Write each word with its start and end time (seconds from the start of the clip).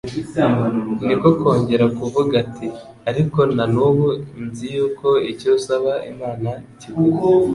niko 1.05 1.27
kongera 1.41 1.85
kuvuga, 1.97 2.33
ati: 2.43 2.67
"ariko 3.09 3.39
na 3.55 3.65
n'ubu 3.73 4.07
nzi 4.45 4.67
yuko 4.75 5.07
icyo 5.31 5.49
usaba 5.59 5.91
Imana 6.11 6.49
ikiguha." 6.71 7.25